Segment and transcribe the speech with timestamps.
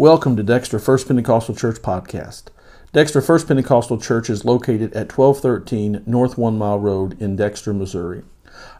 [0.00, 2.44] Welcome to Dexter First Pentecostal Church podcast.
[2.94, 8.22] Dexter First Pentecostal Church is located at 1213 North One Mile Road in Dexter, Missouri.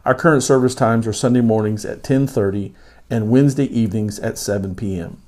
[0.03, 2.73] Our current service times are Sunday mornings at 10:30
[3.11, 5.21] and Wednesday evenings at 7 p.m.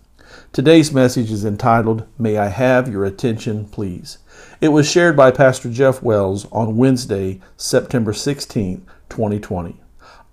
[0.52, 4.18] Today's message is entitled May I Have Your Attention Please.
[4.62, 9.80] It was shared by Pastor Jeff Wells on Wednesday, September 16, 2020.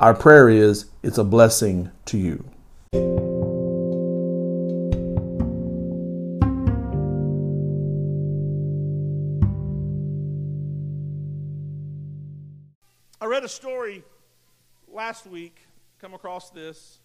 [0.00, 3.39] Our prayer is it's a blessing to you.
[13.50, 14.04] A story
[14.86, 15.56] last week,
[16.00, 17.00] come across this,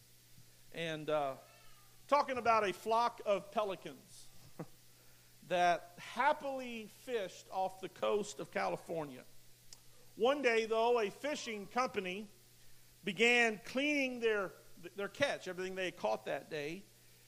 [0.73, 1.31] and uh,
[2.07, 4.27] talking about a flock of pelicans
[5.47, 9.21] that happily fished off the coast of California.
[10.17, 12.27] One day, though, a fishing company
[13.03, 14.51] began cleaning their,
[14.95, 16.83] their catch, everything they had caught that day,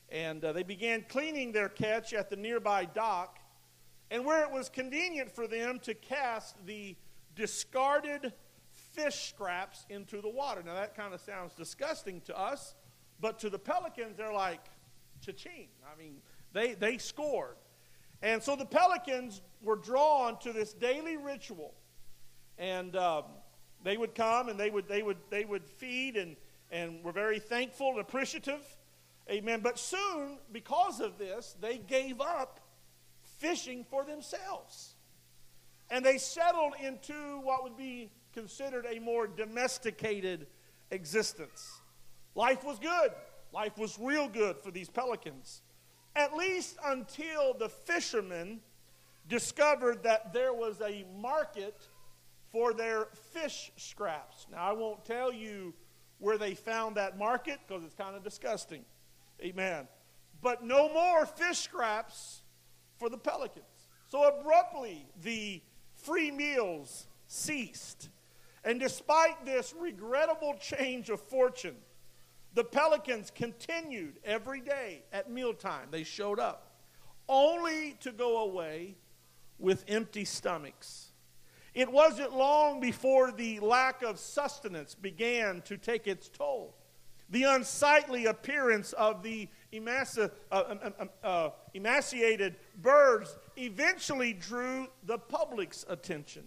[0.09, 3.39] and uh, they began cleaning their catch at the nearby dock,
[4.11, 6.95] and where it was convenient for them to cast the
[7.35, 8.31] discarded
[8.97, 10.63] fish scraps into the water.
[10.65, 12.73] Now, that kind of sounds disgusting to us,
[13.19, 14.61] but to the pelicans, they're like,
[15.21, 15.67] cha-ching.
[15.85, 16.17] I mean,
[16.53, 17.55] they, they scored.
[18.21, 21.73] And so the pelicans were drawn to this daily ritual.
[22.57, 23.23] And um,
[23.83, 26.35] they would come and they would, they would, they would feed and,
[26.71, 28.61] and were very thankful and appreciative.
[29.29, 29.59] Amen.
[29.61, 32.59] But soon, because of this, they gave up
[33.37, 34.95] fishing for themselves.
[35.89, 40.45] And they settled into what would be considered a more domesticated
[40.91, 41.81] existence.
[42.35, 43.09] Life was good.
[43.51, 45.63] Life was real good for these pelicans.
[46.15, 48.59] At least until the fishermen
[49.27, 51.87] discovered that there was a market
[52.51, 54.45] for their fish scraps.
[54.51, 55.73] Now, I won't tell you
[56.19, 58.85] where they found that market because it's kind of disgusting.
[59.41, 59.87] Amen.
[60.43, 62.43] But no more fish scraps
[62.99, 63.65] for the pelicans.
[64.09, 65.63] So abruptly, the
[65.95, 68.09] free meals ceased.
[68.67, 71.77] And despite this regrettable change of fortune,
[72.53, 75.87] the pelicans continued every day at mealtime.
[75.89, 76.75] They showed up,
[77.29, 78.97] only to go away
[79.57, 81.13] with empty stomachs.
[81.73, 86.75] It wasn't long before the lack of sustenance began to take its toll.
[87.29, 94.87] The unsightly appearance of the emaci- uh, um, um, um, uh, emaciated birds eventually drew
[95.05, 96.43] the public's attention.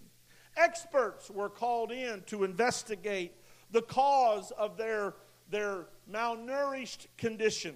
[0.57, 3.33] Experts were called in to investigate
[3.71, 5.15] the cause of their,
[5.49, 7.75] their malnourished condition.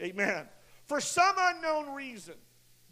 [0.00, 0.48] Amen.
[0.86, 2.34] For some unknown reason,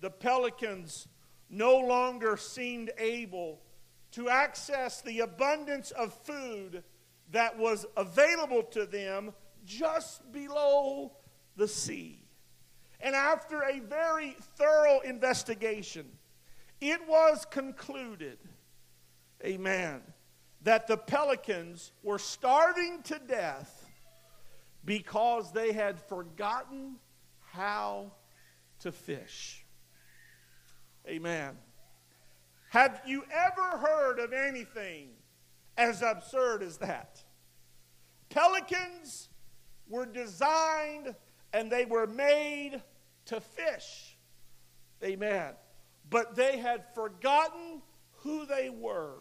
[0.01, 1.09] the pelicans
[1.49, 3.61] no longer seemed able
[4.13, 6.83] to access the abundance of food
[7.31, 9.33] that was available to them
[9.65, 11.13] just below
[11.57, 12.25] the sea.
[13.01, 16.07] And after a very thorough investigation,
[16.81, 18.39] it was concluded
[19.45, 20.01] amen,
[20.63, 23.91] that the pelicans were starving to death
[24.85, 26.97] because they had forgotten
[27.53, 28.13] how
[28.81, 29.65] to fish.
[31.07, 31.57] Amen.
[32.71, 35.11] Have you ever heard of anything
[35.77, 37.23] as absurd as that?
[38.31, 39.29] Pelicans
[39.89, 41.15] were designed
[41.53, 42.81] and they were made
[43.27, 44.17] to fish.
[45.05, 45.53] Amen.
[46.09, 47.83] But they had forgotten
[48.19, 49.19] who they were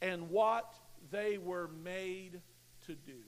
[0.00, 0.74] and what
[1.10, 2.40] they were made
[2.86, 3.22] to do.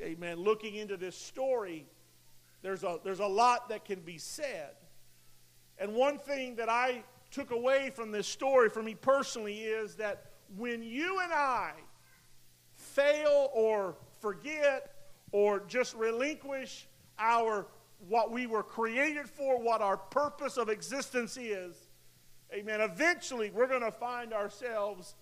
[0.00, 0.38] Amen.
[0.38, 1.86] Looking into this story,
[2.62, 4.74] there's a, there's a lot that can be said.
[5.78, 10.32] And one thing that I took away from this story for me personally is that
[10.56, 11.72] when you and I
[12.74, 14.92] fail or forget
[15.32, 16.86] or just relinquish
[17.18, 17.66] our
[18.08, 21.74] what we were created for, what our purpose of existence is,
[22.52, 25.14] amen, eventually we're going to find ourselves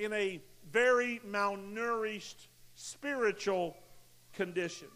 [0.00, 0.40] in a
[0.72, 3.76] very malnourished spiritual
[4.32, 4.88] condition.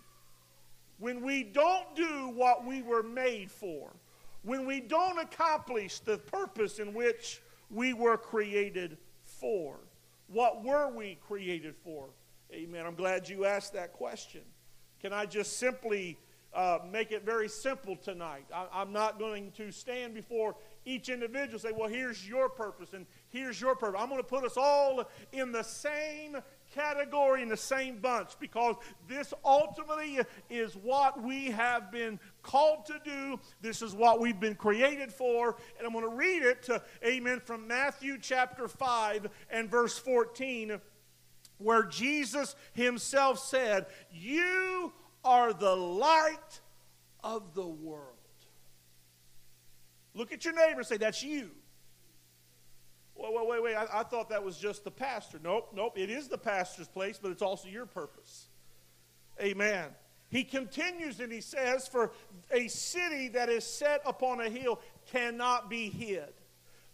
[0.98, 3.90] When we don't do what we were made for,
[4.42, 9.76] when we don't accomplish the purpose in which we were created for,
[10.28, 12.08] what were we created for?
[12.52, 12.86] Amen.
[12.86, 14.40] I'm glad you asked that question.
[15.02, 16.16] Can I just simply
[16.54, 18.46] uh, make it very simple tonight?
[18.54, 20.56] I, am not going to stand before
[20.86, 24.00] each individual say, well, here's your purpose and here's your purpose.
[24.00, 26.36] I'm going to put us all in the same
[26.72, 28.76] category, in the same bunch, because
[29.08, 33.40] this ultimately is what we have been called to do.
[33.60, 35.56] This is what we've been created for.
[35.78, 40.80] And I'm going to read it, to, amen, from Matthew chapter 5 and verse 14,
[41.58, 44.92] where Jesus himself said, You
[45.24, 46.60] are the light
[47.22, 48.10] of the world.
[50.14, 51.50] Look at your neighbor and say, That's you.
[53.16, 53.74] Wait, wait, wait, wait.
[53.74, 55.38] I, I thought that was just the pastor.
[55.42, 55.96] Nope, nope.
[55.96, 58.48] It is the pastor's place, but it's also your purpose.
[59.40, 59.86] Amen.
[60.30, 62.12] He continues and he says, For
[62.50, 64.80] a city that is set upon a hill
[65.12, 66.32] cannot be hid.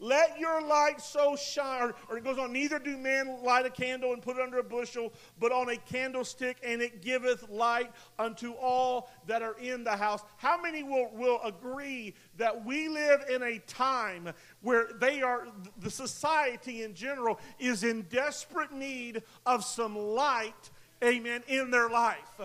[0.01, 3.71] Let your light so shine, or, or, it goes on, neither do men light a
[3.71, 7.93] candle and put it under a bushel, but on a candlestick, and it giveth light
[8.19, 10.23] unto all that are in the house.
[10.39, 14.31] How many will, will agree that we live in a time
[14.63, 15.49] where they are,
[15.79, 20.71] the society in general is in desperate need of some light,
[21.05, 22.41] amen, in their life?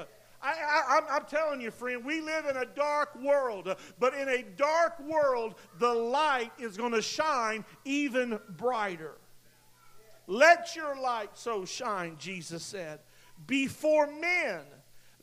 [0.45, 4.99] I, am telling you, friend, we live in a dark world, but in a dark
[4.99, 9.15] world, the light is going to shine even brighter.
[10.27, 12.99] Let your light so shine, Jesus said,
[13.47, 14.61] before men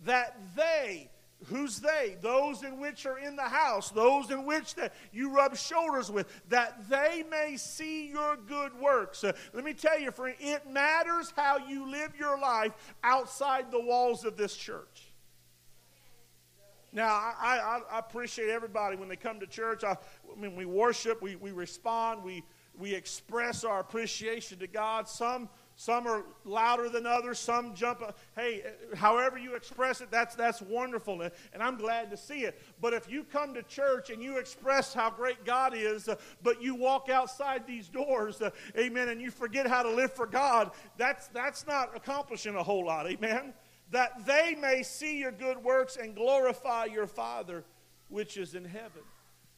[0.04, 1.08] that they,
[1.46, 2.16] who's they?
[2.20, 6.28] Those in which are in the house, those in which that you rub shoulders with,
[6.48, 9.24] that they may see your good works.
[9.24, 12.72] Uh, let me tell you, friend, it matters how you live your life
[13.02, 15.11] outside the walls of this church.
[16.92, 19.82] Now, I, I, I, appreciate everybody when they come to church.
[19.82, 22.44] I, I mean, we worship, we, we respond, we,
[22.78, 25.08] we express our appreciation to God.
[25.08, 28.02] Some, some are louder than others, some jump.
[28.36, 28.62] Hey,
[28.94, 32.60] however you express it, that's, that's wonderful, and I'm glad to see it.
[32.78, 36.60] But if you come to church and you express how great God is, uh, but
[36.60, 40.72] you walk outside these doors, uh, amen, and you forget how to live for God,
[40.98, 43.54] that's, that's not accomplishing a whole lot, amen
[43.92, 47.64] that they may see your good works and glorify your Father
[48.08, 49.02] which is in heaven.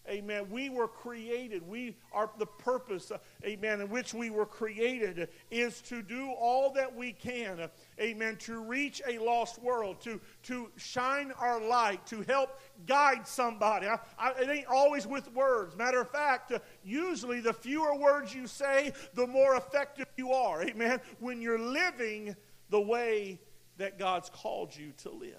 [0.07, 0.51] Amen.
[0.51, 1.67] We were created.
[1.67, 6.71] We are the purpose, uh, amen, in which we were created is to do all
[6.75, 12.05] that we can, uh, amen, to reach a lost world, to, to shine our light,
[12.09, 13.87] to help guide somebody.
[13.87, 15.75] I, I, it ain't always with words.
[15.75, 20.63] Matter of fact, uh, usually the fewer words you say, the more effective you are,
[20.65, 22.37] amen, when you're living
[22.69, 23.41] the way
[23.79, 25.35] that God's called you to live.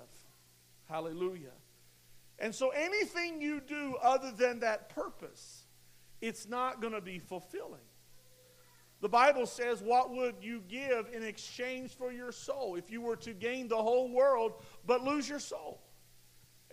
[0.90, 1.54] Hallelujah.
[2.40, 5.64] And so anything you do other than that purpose,
[6.22, 7.82] it's not going to be fulfilling.
[9.02, 13.18] The Bible says, What would you give in exchange for your soul if you were
[13.18, 14.54] to gain the whole world
[14.86, 15.82] but lose your soul?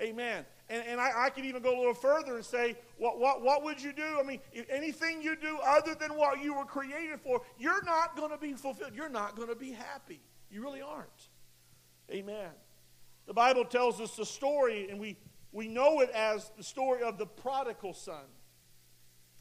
[0.01, 0.45] Amen.
[0.69, 3.63] And, and I, I could even go a little further and say, what, what, what
[3.63, 4.19] would you do?
[4.19, 8.31] I mean, anything you do other than what you were created for, you're not going
[8.31, 8.93] to be fulfilled.
[8.95, 10.21] You're not going to be happy.
[10.51, 11.29] You really aren't.
[12.13, 12.51] Amen.
[13.27, 15.17] The Bible tells us the story, and we,
[15.53, 18.25] we know it as the story of the prodigal son.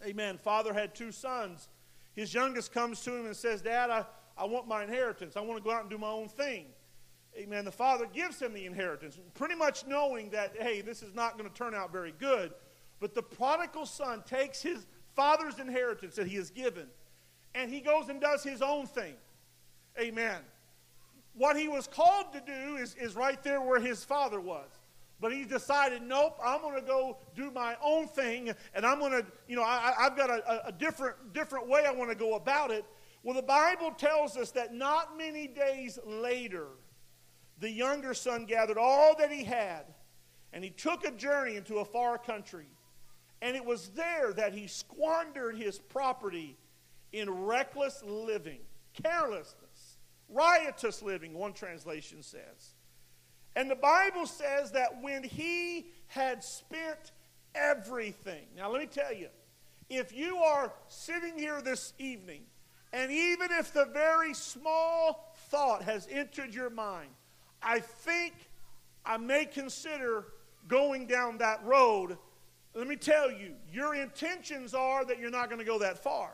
[0.06, 0.38] Amen.
[0.38, 1.68] Father had two sons.
[2.14, 4.06] His youngest comes to him and says, Dad, I,
[4.38, 5.36] I want my inheritance.
[5.36, 6.68] I want to go out and do my own thing.
[7.38, 7.66] Amen.
[7.66, 11.50] The father gives him the inheritance, pretty much knowing that, hey, this is not going
[11.50, 12.54] to turn out very good.
[13.00, 14.86] But the prodigal son takes his
[15.16, 16.88] father's inheritance that he has given,
[17.56, 19.16] and he goes and does his own thing.
[20.00, 20.42] Amen
[21.34, 24.68] what he was called to do is, is right there where his father was.
[25.20, 29.12] But he decided, nope, I'm going to go do my own thing, and I'm going
[29.12, 32.34] to, you know, I, have got a, a different, different way I want to go
[32.34, 32.84] about it.
[33.22, 36.66] Well, the Bible tells us that not many days later,
[37.60, 39.86] the younger son gathered all that he had,
[40.54, 42.66] and he took a journey into a far country.
[43.44, 46.58] And it was there that he squandered his property
[47.14, 48.60] in reckless living,
[49.04, 49.56] careless
[50.34, 52.76] riotous living, one translation says.
[53.56, 57.12] And the Bible says that when he had spent
[57.54, 59.28] everything, now let me tell you,
[59.90, 62.44] if you are sitting here this evening,
[62.94, 67.10] and even if the very small thought has entered your mind,
[67.62, 68.34] I think
[69.06, 70.26] I may consider
[70.68, 72.18] going down that road.
[72.74, 76.32] Let me tell you, your intentions are that you're not going to go that far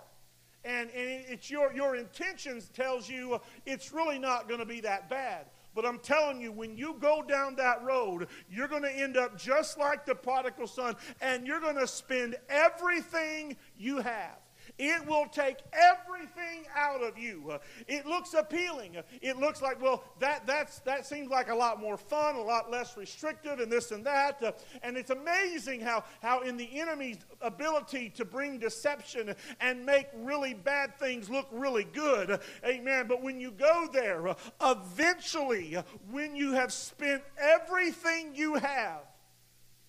[0.67, 4.81] and, and it's your, your intentions tells you uh, it's really not going to be
[4.81, 5.45] that bad.
[5.73, 9.37] But I'm telling you, when you go down that road, you're going to end up
[9.37, 14.37] just like the prodigal son, and you're going to spend everything you have.
[14.79, 17.59] It will take everything out of you.
[17.87, 18.97] It looks appealing.
[19.21, 22.69] It looks like, well, that, that's, that seems like a lot more fun, a lot
[22.69, 24.61] less restrictive, and this and that.
[24.83, 30.53] And it's amazing how, how, in the enemy's ability to bring deception and make really
[30.53, 33.07] bad things look really good, amen.
[33.07, 35.77] But when you go there, eventually,
[36.11, 39.01] when you have spent everything you have,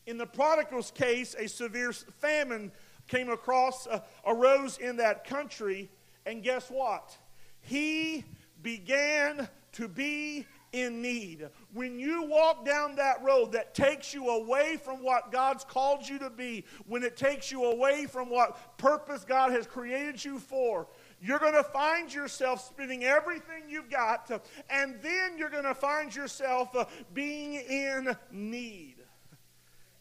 [0.06, 2.72] in the prodigal's case, a severe famine
[3.08, 5.90] came across, uh, arose in that country,
[6.26, 7.16] and guess what?
[7.60, 8.24] He
[8.62, 14.76] began to be in need, when you walk down that road that takes you away
[14.76, 19.24] from what God's called you to be, when it takes you away from what purpose
[19.24, 20.86] God has created you for,
[21.20, 24.30] you're going to find yourself spending everything you've got,
[24.68, 26.84] and then you're going to find yourself uh,
[27.14, 28.96] being in need.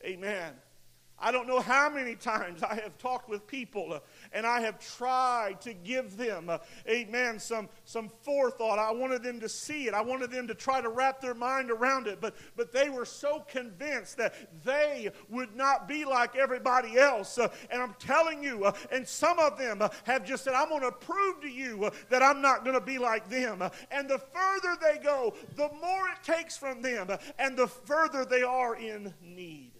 [0.03, 0.53] Amen.
[1.19, 3.99] I don't know how many times I have talked with people uh,
[4.33, 8.77] and I have tried to give them, uh, amen, some, some forethought.
[8.77, 9.95] I wanted them to see it.
[9.95, 12.21] I wanted them to try to wrap their mind around it.
[12.21, 17.39] But, but they were so convinced that they would not be like everybody else.
[17.39, 20.91] Uh, and I'm telling you, and some of them have just said, I'm going to
[20.91, 23.63] prove to you that I'm not going to be like them.
[23.89, 27.09] and the further they go, the more it takes from them,
[27.39, 29.76] and the further they are in need.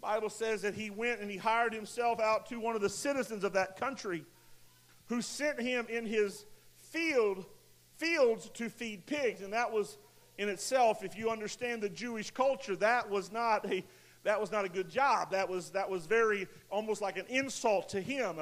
[0.00, 3.44] Bible says that he went and he hired himself out to one of the citizens
[3.44, 4.24] of that country
[5.08, 7.44] who sent him in his field
[7.96, 9.42] fields to feed pigs.
[9.42, 9.98] And that was
[10.38, 13.84] in itself if you understand the Jewish culture that was not a
[14.22, 15.30] that was not a good job.
[15.30, 18.36] That was that was very almost like an insult to him.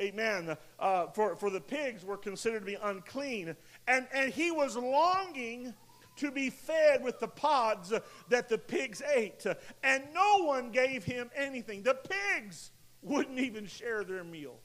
[0.00, 0.56] Amen.
[0.78, 3.56] Uh, for for the pigs were considered to be unclean.
[3.86, 5.74] And and he was longing
[6.16, 7.92] to be fed with the pods
[8.28, 9.44] that the pigs ate.
[9.82, 11.82] And no one gave him anything.
[11.82, 12.70] The pigs
[13.02, 14.56] wouldn't even share their meal.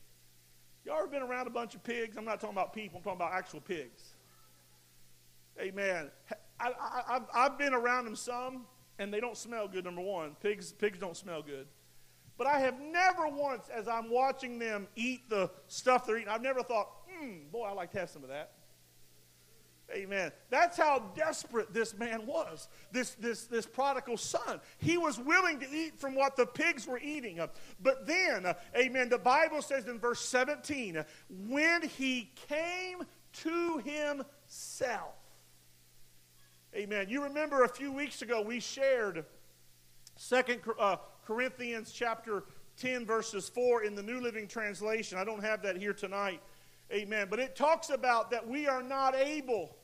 [0.86, 2.18] Y'all ever been around a bunch of pigs?
[2.18, 4.04] I'm not talking about people, I'm talking about actual pigs.
[5.60, 6.10] Amen.
[6.60, 8.66] I, have been around them some,
[8.98, 10.36] and they don't smell good, number one.
[10.42, 11.68] Pigs, pigs don't smell good.
[12.38, 16.42] But I have never once, as I'm watching them eat the stuff they're eating, I've
[16.42, 18.54] never thought, hmm, boy, I'd like to have some of that.
[19.92, 20.32] Amen.
[20.50, 24.62] That's how desperate this man was, this, this, this prodigal son.
[24.78, 27.40] He was willing to eat from what the pigs were eating.
[27.82, 31.04] But then, amen, the Bible says in verse 17,
[31.48, 35.16] when he came to himself.
[36.76, 37.08] Amen.
[37.10, 39.26] You remember a few weeks ago we shared
[40.16, 42.44] Second uh, Corinthians chapter
[42.78, 45.18] 10, verses 4 in the New Living Translation.
[45.18, 46.42] I don't have that here tonight.
[46.92, 47.28] Amen.
[47.30, 49.76] But it talks about that we are not able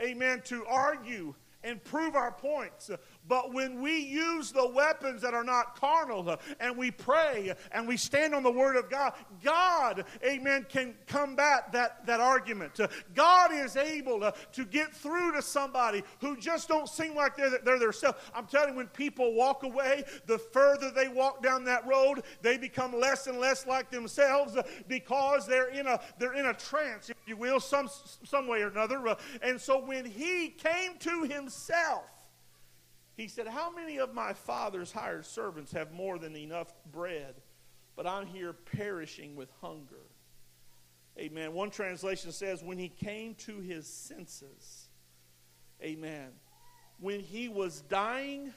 [0.00, 2.90] amen, to argue and prove our points.
[3.26, 7.88] But when we use the weapons that are not carnal uh, and we pray and
[7.88, 12.78] we stand on the Word of God, God, amen, can combat that, that argument.
[12.78, 17.36] Uh, God is able to, to get through to somebody who just don't seem like
[17.36, 18.18] they're, they're themselves.
[18.34, 22.58] I'm telling you, when people walk away, the further they walk down that road, they
[22.58, 27.08] become less and less like themselves uh, because they're in a, they're in a trance,
[27.08, 27.88] if you will, some,
[28.24, 29.16] some way or another.
[29.42, 32.04] And so when he came to himself,
[33.16, 37.34] he said, How many of my father's hired servants have more than enough bread,
[37.96, 40.02] but I'm here perishing with hunger?
[41.18, 41.52] Amen.
[41.52, 44.88] One translation says, When he came to his senses,
[45.82, 46.30] amen,
[46.98, 48.52] when he was dying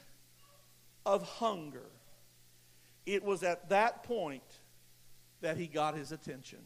[1.06, 1.86] of hunger,
[3.06, 4.42] it was at that point
[5.40, 6.58] that he got his attention.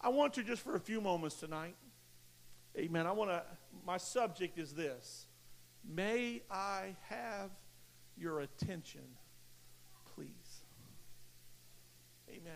[0.00, 1.76] I want to just for a few moments tonight,
[2.76, 3.06] amen.
[3.06, 3.42] I want to,
[3.86, 5.27] my subject is this
[5.88, 7.50] May I have
[8.16, 9.02] your attention,
[10.14, 10.28] please?
[12.28, 12.52] Amen.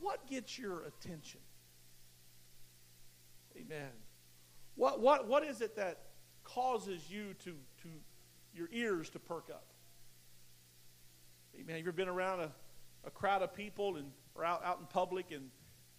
[0.00, 1.40] What gets your attention?
[3.56, 3.90] Amen.
[4.74, 5.98] What, what, what is it that
[6.42, 7.88] causes you to, to
[8.52, 9.66] your ears to perk up?
[11.54, 11.76] Amen.
[11.76, 12.50] Have you ever been around a,
[13.04, 15.50] a crowd of people and or out, out in public and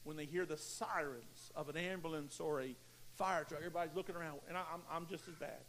[0.04, 2.76] when they hear the sirens of an ambulance or a
[3.16, 5.62] fire truck, everybody's looking around, and I, I'm, I'm just as bad.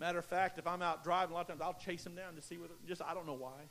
[0.00, 2.34] Matter of fact, if I'm out driving, a lot of times I'll chase them down
[2.34, 3.68] to see whether, just, I don't know why.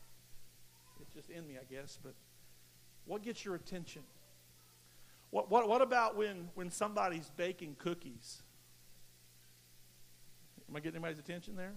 [1.02, 1.98] It's just in me, I guess.
[2.02, 2.14] But
[3.06, 4.04] what gets your attention?
[5.32, 8.44] What, what, what about when, when somebody's baking cookies?
[10.70, 11.74] Am I getting anybody's attention there?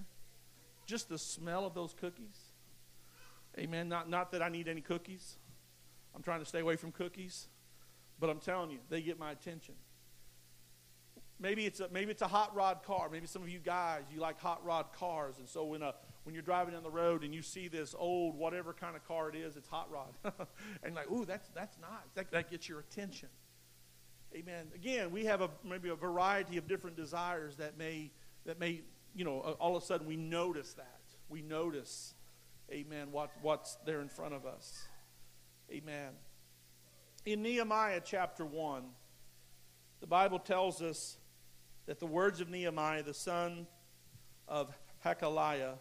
[0.84, 2.38] Just the smell of those cookies.
[3.58, 3.88] Amen.
[3.88, 5.36] Not, not that I need any cookies.
[6.14, 7.46] I'm trying to stay away from cookies.
[8.20, 9.74] But I'm telling you, they get my attention.
[11.42, 13.08] Maybe it's a, maybe it's a hot rod car.
[13.10, 15.38] Maybe some of you guys, you like hot rod cars.
[15.38, 18.36] And so when, a, when you're driving down the road and you see this old,
[18.36, 20.14] whatever kind of car it is, it's hot rod.
[20.84, 22.12] and like, ooh, that's, that's nice.
[22.14, 23.28] That, that gets your attention.
[24.32, 24.68] Amen.
[24.72, 28.12] Again, we have a, maybe a variety of different desires that may,
[28.46, 28.82] that may,
[29.12, 31.00] you know, all of a sudden we notice that.
[31.28, 32.14] We notice,
[32.70, 34.84] amen, what, what's there in front of us.
[35.72, 36.12] Amen.
[37.26, 38.84] In Nehemiah chapter 1,
[40.00, 41.18] the Bible tells us
[41.86, 43.66] that the words of Nehemiah, the son
[44.48, 44.72] of
[45.04, 45.74] Hacaliah,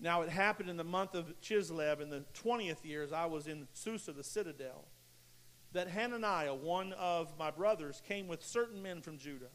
[0.00, 3.46] now it happened in the month of Chislev in the 20th year as I was
[3.46, 4.86] in Susa, the citadel,
[5.72, 9.50] that Hananiah, one of my brothers, came with certain men from Judah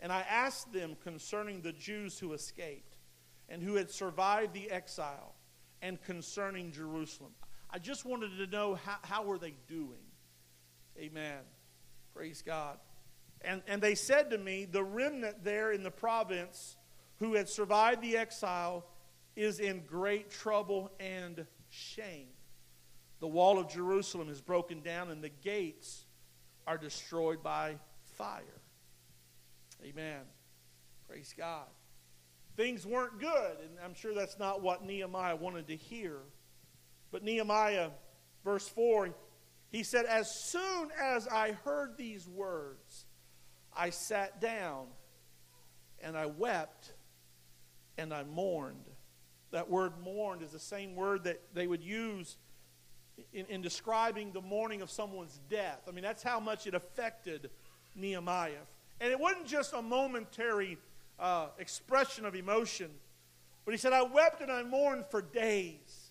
[0.00, 2.96] And I asked them concerning the Jews who escaped
[3.48, 5.36] and who had survived the exile
[5.80, 7.32] and concerning Jerusalem.
[7.70, 10.02] I just wanted to know how, how were they doing?
[10.98, 11.38] Amen.
[12.14, 12.78] Praise God.
[13.44, 16.76] And, and they said to me, the remnant there in the province
[17.18, 18.84] who had survived the exile
[19.36, 22.28] is in great trouble and shame.
[23.20, 26.04] The wall of Jerusalem is broken down and the gates
[26.66, 27.76] are destroyed by
[28.16, 28.60] fire.
[29.84, 30.20] Amen.
[31.08, 31.66] Praise God.
[32.56, 36.18] Things weren't good, and I'm sure that's not what Nehemiah wanted to hear.
[37.10, 37.90] But Nehemiah,
[38.44, 39.14] verse 4,
[39.70, 43.06] he said, As soon as I heard these words,
[43.76, 44.86] I sat down
[46.02, 46.92] and I wept
[47.98, 48.84] and I mourned.
[49.50, 52.36] That word mourned is the same word that they would use
[53.32, 55.80] in, in, describing the mourning of someone's death.
[55.86, 57.50] I mean, that's how much it affected
[57.94, 58.64] Nehemiah.
[59.00, 60.78] And it wasn't just a momentary
[61.18, 62.90] uh, expression of emotion,
[63.64, 66.10] but he said, I wept and I mourned for days.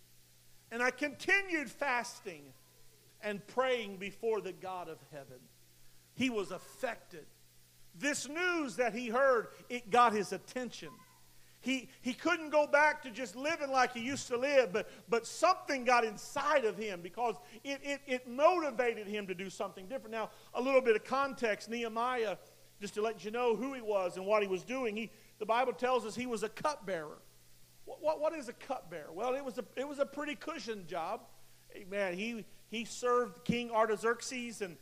[0.72, 2.44] And I continued fasting
[3.22, 5.40] and praying before the God of heaven.
[6.14, 7.26] He was affected.
[7.96, 10.90] This news that he heard, it got his attention.
[11.60, 15.28] He, he couldn't go back to just living like he used to live, but, but
[15.28, 20.12] something got inside of him because it, it, it motivated him to do something different.
[20.12, 22.38] Now, a little bit of context Nehemiah,
[22.80, 25.46] just to let you know who he was and what he was doing, he, the
[25.46, 27.20] Bible tells us he was a cupbearer.
[27.86, 29.12] What, what, what is a cupbearer?
[29.14, 31.22] Well, it was a, it was a pretty cushioned job.
[31.92, 34.78] Man, He, he served King Artaxerxes, and,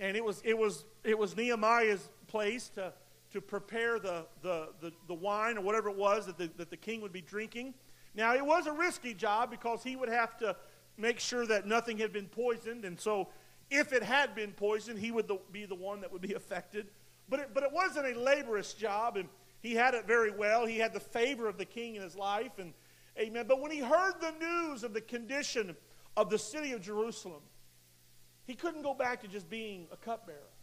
[0.00, 2.92] and it, was, it, was, it was Nehemiah's place to
[3.30, 6.76] to prepare the, the, the, the, wine or whatever it was that the, that the
[6.76, 7.74] king would be drinking.
[8.14, 10.54] Now, it was a risky job because he would have to
[10.96, 12.84] make sure that nothing had been poisoned.
[12.84, 13.30] And so,
[13.70, 16.86] if it had been poisoned, he would be the one that would be affected.
[17.28, 19.28] But it, but it wasn't a laborious job, and
[19.60, 20.64] he had it very well.
[20.64, 22.52] He had the favor of the king in his life.
[22.58, 22.72] And,
[23.18, 23.46] amen.
[23.48, 25.74] But when he heard the news of the condition
[26.16, 27.42] of the city of Jerusalem,
[28.44, 30.53] he couldn't go back to just being a cupbearer.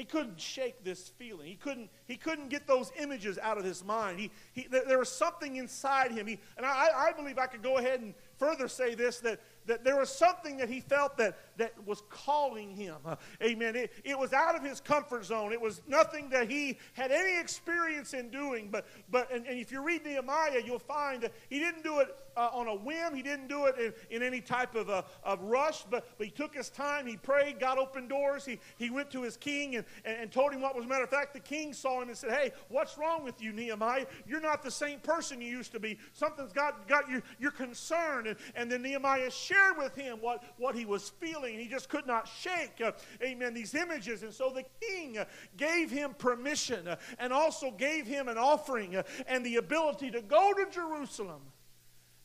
[0.00, 1.46] He couldn't shake this feeling.
[1.46, 4.18] He couldn't, he couldn't get those images out of his mind.
[4.18, 6.26] He, he, there, was something inside him.
[6.26, 9.84] He, and I, I believe I could go ahead and further say this that, that
[9.84, 12.96] there was something that he felt that, that was calling him.
[13.04, 13.76] Uh, amen.
[13.76, 15.52] It, it was out of his comfort zone.
[15.52, 18.70] It was nothing that he had any experience in doing.
[18.70, 22.08] But, but and, and if you read Nehemiah, you'll find that he didn't do it
[22.36, 23.14] uh, on a whim.
[23.14, 26.30] He didn't do it in, in any type of, a, of rush, but, but he
[26.30, 27.06] took his time.
[27.06, 28.44] He prayed, God opened doors.
[28.44, 30.84] He, he went to his king and, and, and told him what was.
[30.84, 33.52] a Matter of fact, the king saw him and said, Hey, what's wrong with you,
[33.52, 34.06] Nehemiah?
[34.26, 35.98] You're not the same person you used to be.
[36.12, 38.26] Something's got, got you, you're concerned.
[38.26, 41.58] And, and then Nehemiah shared with him what, what he was feeling.
[41.58, 44.22] He just could not shake, uh, amen, these images.
[44.22, 45.24] And so the king uh,
[45.56, 50.22] gave him permission uh, and also gave him an offering uh, and the ability to
[50.22, 51.40] go to Jerusalem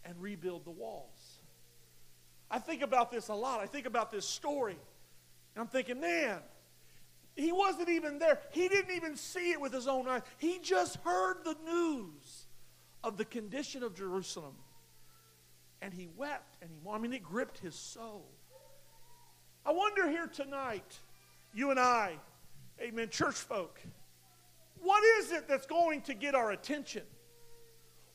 [0.05, 1.39] and rebuild the walls.
[2.49, 3.59] I think about this a lot.
[3.59, 4.77] I think about this story.
[5.55, 6.39] And I'm thinking, man,
[7.35, 8.39] he wasn't even there.
[8.51, 10.21] He didn't even see it with his own eyes.
[10.37, 12.47] He just heard the news
[13.03, 14.55] of the condition of Jerusalem.
[15.81, 18.29] And he wept and he, I mean, it gripped his soul.
[19.65, 20.99] I wonder here tonight,
[21.53, 22.13] you and I,
[22.79, 23.79] amen, church folk,
[24.79, 27.03] what is it that's going to get our attention?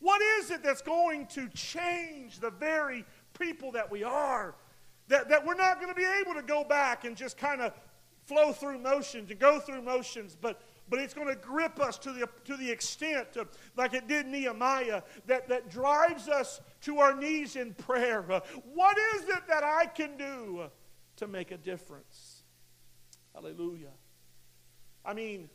[0.01, 3.05] What is it that's going to change the very
[3.39, 4.55] people that we are?
[5.09, 7.73] That, that we're not going to be able to go back and just kind of
[8.25, 12.13] flow through motions and go through motions, but, but it's going to grip us to
[12.13, 17.15] the, to the extent, of, like it did Nehemiah, that, that drives us to our
[17.15, 18.23] knees in prayer.
[18.73, 20.65] What is it that I can do
[21.17, 22.45] to make a difference?
[23.35, 23.93] Hallelujah.
[25.05, 25.49] I mean,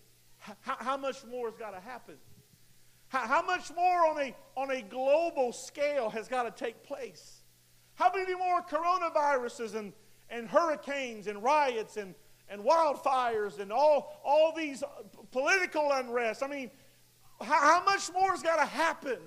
[0.62, 2.16] how much more has got to happen?
[3.08, 7.44] How, how much more on a, on a global scale has got to take place?
[7.96, 9.94] How many more coronaviruses and,
[10.30, 12.16] and hurricanes and riots and,
[12.50, 14.88] and wildfires and all, all these uh,
[15.32, 16.44] political unrest?
[16.44, 16.72] I mean,
[17.42, 19.20] how, how much more has got to happen?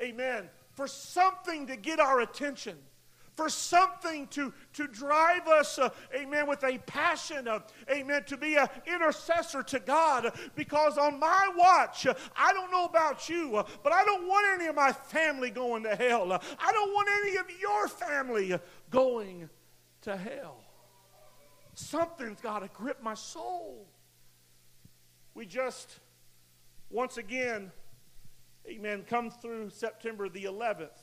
[0.00, 0.48] Amen.
[0.72, 2.76] For something to get our attention
[3.40, 8.56] for something to, to drive us, uh, amen, with a passion, uh, amen, to be
[8.56, 10.38] an intercessor to God.
[10.54, 14.46] Because on my watch, uh, I don't know about you, uh, but I don't want
[14.60, 16.30] any of my family going to hell.
[16.30, 18.58] Uh, I don't want any of your family
[18.90, 19.48] going
[20.02, 20.62] to hell.
[21.72, 23.88] Something's got to grip my soul.
[25.32, 25.98] We just,
[26.90, 27.72] once again,
[28.68, 30.99] amen, come through September the 11th.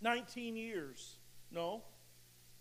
[0.00, 1.16] 19 years.
[1.50, 1.82] No?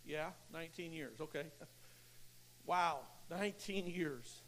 [0.06, 1.20] Yeah, 19 years.
[1.20, 1.46] Okay.
[2.66, 4.42] wow, 19 years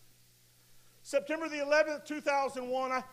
[1.10, 3.04] September the 11th, 2001, I,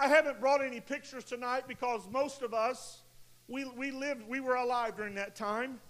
[0.00, 3.02] I haven't brought any pictures tonight because most of us,
[3.46, 5.80] we, we lived, we were alive during that time.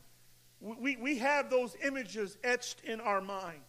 [0.61, 3.61] We, we have those images etched in our mind.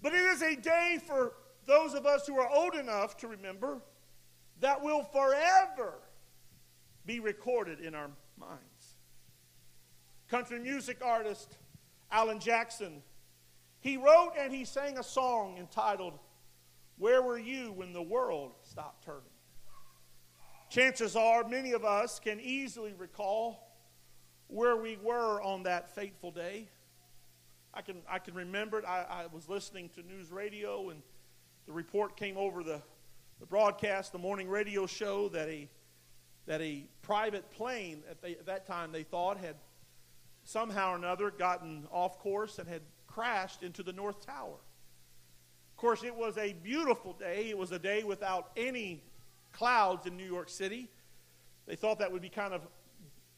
[0.00, 1.34] But it is a day for
[1.66, 3.82] those of us who are old enough to remember
[4.60, 5.98] that will forever
[7.08, 8.96] be recorded in our minds.
[10.28, 11.56] Country music artist
[12.12, 13.02] Alan Jackson,
[13.80, 16.18] he wrote and he sang a song entitled,
[16.98, 19.22] Where Were You When the World Stopped Turning?
[20.68, 23.74] Chances are many of us can easily recall
[24.48, 26.68] where we were on that fateful day.
[27.72, 28.84] I can, I can remember it.
[28.86, 31.00] I, I was listening to news radio, and
[31.66, 32.82] the report came over the,
[33.40, 35.70] the broadcast, the morning radio show, that a,
[36.48, 39.54] that a private plane at, the, at that time they thought had
[40.44, 44.54] somehow or another gotten off course and had crashed into the North Tower.
[44.54, 47.50] Of course, it was a beautiful day.
[47.50, 49.02] It was a day without any
[49.52, 50.88] clouds in New York City.
[51.66, 52.62] They thought that would be kind of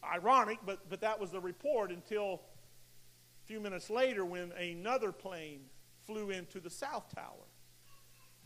[0.04, 2.42] ironic, but, but that was the report until
[3.42, 5.62] a few minutes later when another plane
[6.06, 7.48] flew into the South Tower.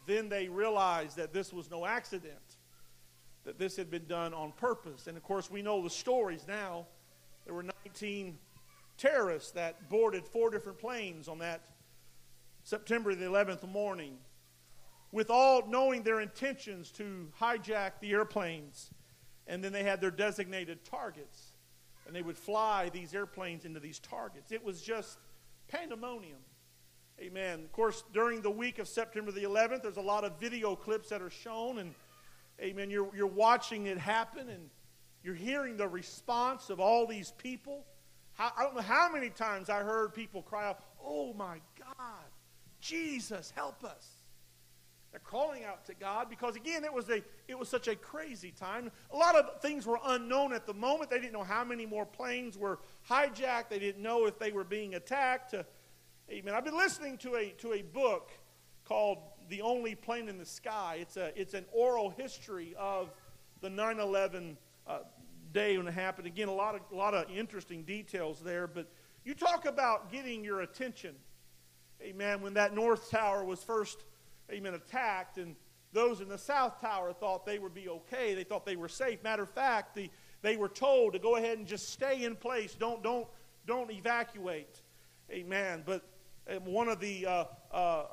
[0.07, 2.57] Then they realized that this was no accident,
[3.45, 5.07] that this had been done on purpose.
[5.07, 6.87] And of course, we know the stories now.
[7.45, 8.39] There were 19
[8.97, 11.67] terrorists that boarded four different planes on that
[12.63, 14.17] September the 11th morning,
[15.13, 18.91] with all knowing their intentions to hijack the airplanes.
[19.47, 21.53] And then they had their designated targets.
[22.07, 24.53] And they would fly these airplanes into these targets.
[24.53, 25.19] It was just
[25.69, 26.39] pandemonium.
[27.21, 27.61] Amen.
[27.61, 31.11] Of course, during the week of September the 11th, there's a lot of video clips
[31.11, 31.79] that are shown.
[31.79, 31.95] And,
[32.61, 34.71] amen, you're, you're watching it happen and
[35.23, 37.85] you're hearing the response of all these people.
[38.35, 42.25] How, I don't know how many times I heard people cry out, Oh my God,
[42.81, 44.25] Jesus, help us.
[45.14, 48.51] They're calling out to God because again, it was a it was such a crazy
[48.51, 48.90] time.
[49.12, 51.09] A lot of things were unknown at the moment.
[51.09, 53.69] They didn't know how many more planes were hijacked.
[53.69, 55.55] They didn't know if they were being attacked.
[55.55, 55.62] Uh,
[56.29, 56.53] amen.
[56.53, 58.33] I've been listening to a to a book
[58.85, 60.99] called The Only Plane in the Sky.
[61.01, 63.11] It's a it's an oral history of
[63.61, 64.99] the 9/11 uh,
[65.53, 66.27] day when it happened.
[66.27, 68.67] Again, a lot of a lot of interesting details there.
[68.67, 68.89] But
[69.25, 71.15] you talk about getting your attention.
[72.03, 72.41] Amen.
[72.41, 74.05] When that North Tower was first
[74.53, 75.57] amen, attacked, and
[75.93, 78.35] those in the South Tower thought they would be okay.
[78.35, 79.23] They thought they were safe.
[79.23, 80.11] Matter of fact, the,
[80.43, 82.75] they were told to go ahead and just stay in place.
[82.75, 83.27] Don't, don't,
[83.67, 84.83] don't evacuate.
[85.31, 85.83] Amen.
[85.87, 86.03] But
[86.51, 88.05] um, one of the, uh, uh,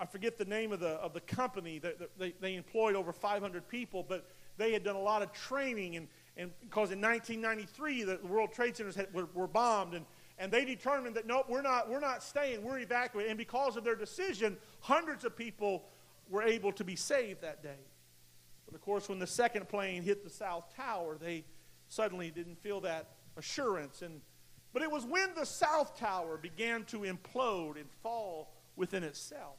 [0.00, 3.68] I forget the name of the, of the company, that they, they employed over 500
[3.68, 5.96] people, but they had done a lot of training.
[5.96, 10.06] And, and because in 1993, the World Trade Centers had, were, were bombed, and
[10.38, 13.30] and they determined that nope, we're not, we're not staying, we're evacuating.
[13.30, 15.84] And because of their decision, hundreds of people
[16.28, 17.78] were able to be saved that day.
[18.66, 21.44] But of course, when the second plane hit the South Tower, they
[21.88, 24.02] suddenly didn't feel that assurance.
[24.02, 24.20] And,
[24.72, 29.56] but it was when the South Tower began to implode and fall within itself.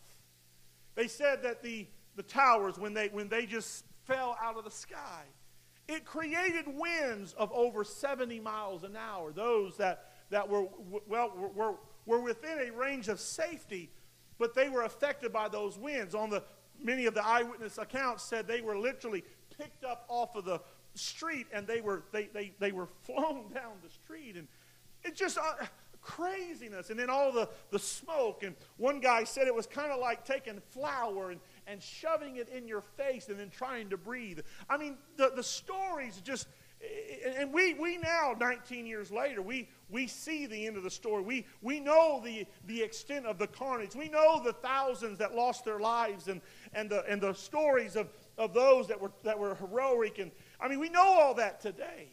[0.96, 4.72] They said that the, the towers, when they, when they just fell out of the
[4.72, 5.24] sky,
[5.88, 9.32] it created winds of over 70 miles an hour.
[9.32, 10.66] Those that that were,
[11.08, 13.90] well, were, were within a range of safety,
[14.38, 16.16] but they were affected by those winds.
[16.16, 16.44] On the
[16.82, 19.24] many of the eyewitness accounts said they were literally
[19.58, 20.60] picked up off of the
[20.94, 24.48] street and they were they, they, they were flown down the street and
[25.04, 25.66] it just uh,
[26.06, 30.00] craziness and then all the, the smoke and one guy said it was kind of
[30.00, 34.40] like taking flour and, and shoving it in your face and then trying to breathe
[34.70, 36.48] i mean the, the stories just
[37.38, 41.24] and we, we now 19 years later we, we see the end of the story.
[41.24, 43.96] We, we know the, the extent of the carnage.
[43.96, 46.42] We know the thousands that lost their lives and,
[46.74, 50.20] and, the, and the stories of, of those that were, that were heroic.
[50.20, 52.10] And I mean, we know all that today.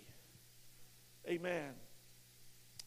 [1.27, 1.73] Amen.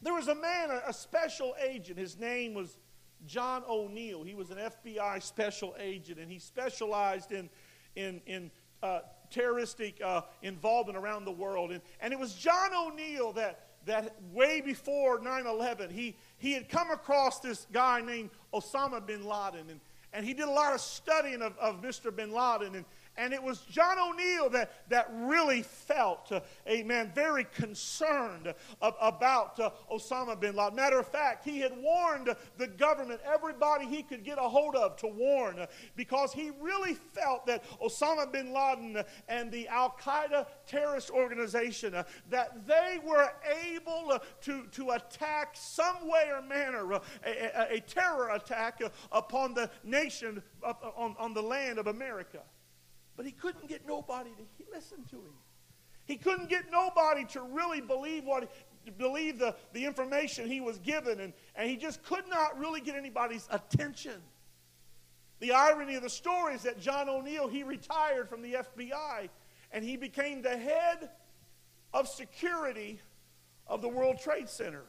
[0.06, 1.98] There was a man, a, special agent.
[1.98, 2.78] His name was
[3.26, 4.22] John O'Neill.
[4.22, 7.50] He was an FBI special agent, and he specialized in,
[7.96, 8.52] in, in
[8.84, 9.00] uh,
[9.32, 11.72] terroristic uh, involvement around the world.
[11.72, 16.70] And, and it was John O'Neill that that way before 9 11, he, he had
[16.70, 19.72] come across this guy named Osama bin Laden.
[19.72, 19.80] And,
[20.14, 22.16] and he did a lot of studying of, of Mr.
[22.16, 22.76] bin Laden.
[22.76, 22.86] And,
[23.18, 29.70] And it was John O'Neill that, that really felt, uh, amen, very concerned about uh,
[29.92, 30.76] Osama bin Laden.
[30.76, 34.98] Matter of fact, he had warned the government, everybody he could get a hold of
[34.98, 40.46] to warn, uh, because he really felt that Osama bin Laden and the Al Qaeda
[40.68, 43.32] terrorist organization, uh, that they were
[43.66, 48.82] able uh, to, to attack some way or manner, uh, a, a, a, terror attack
[49.12, 52.40] upon the nation, on, on the land of America.
[53.16, 55.34] But he couldn't get nobody to listen to him.
[56.06, 58.52] He couldn't get nobody to really believe what
[58.98, 62.96] believe the, the information he was given, and, and he just could not really get
[62.96, 64.22] anybody's attention.
[65.40, 69.30] The irony of the story is that John O'Neill, he retired from the FBI
[69.72, 71.10] and he became the head
[71.94, 73.02] of security
[73.68, 74.84] of the World Trade Center.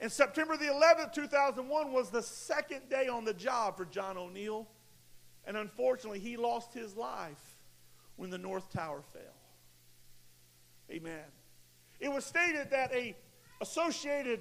[0.00, 4.66] And September the 11th, 2001 was the second day on the job for John O'Neill.
[5.46, 7.58] And unfortunately, he lost his life
[8.16, 9.22] when the North Tower fell.
[10.90, 11.24] Amen.
[12.00, 13.14] It was stated that a
[13.60, 14.40] Associated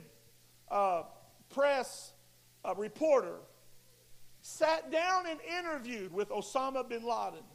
[0.69, 1.03] uh,
[1.49, 2.13] Press
[2.65, 3.37] uh, reporter
[4.41, 7.45] sat down and interviewed with Osama bin Laden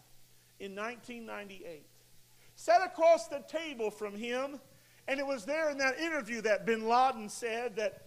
[0.61, 1.85] in 1998.
[2.55, 4.61] Sat across the table from him,
[5.09, 8.07] and it was there in that interview that bin Laden said that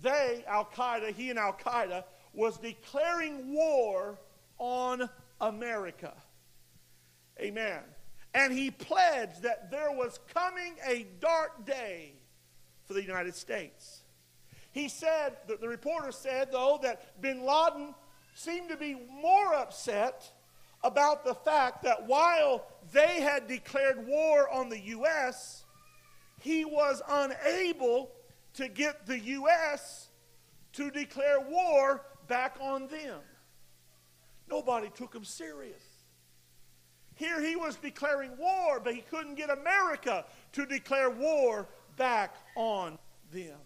[0.00, 4.18] they, Al Qaeda, he and Al Qaeda, was declaring war
[4.60, 5.08] on
[5.40, 6.12] America.
[7.40, 7.80] Amen.
[8.34, 12.12] And he pledged that there was coming a dark day
[12.84, 14.02] for the United States.
[14.70, 17.94] He said, the, the reporter said, though, that bin Laden
[18.34, 20.30] seemed to be more upset
[20.84, 25.64] about the fact that while they had declared war on the U.S.,
[26.40, 28.12] he was unable
[28.54, 30.08] to get the U.S.
[30.74, 33.20] to declare war back on them.
[34.50, 35.82] Nobody took him serious.
[37.14, 42.98] Here he was declaring war, but he couldn't get America to declare war back on
[43.30, 43.58] them.